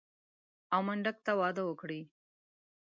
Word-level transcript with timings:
او 0.73 0.81
منډک 0.87 1.17
ته 1.25 1.31
واده 1.41 1.63
وکړي. 1.65 2.01